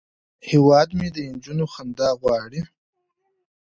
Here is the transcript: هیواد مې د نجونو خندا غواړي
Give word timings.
هیواد 0.49 0.89
مې 0.97 1.07
د 1.15 1.17
نجونو 1.33 1.65
خندا 1.73 2.09
غواړي 2.21 2.61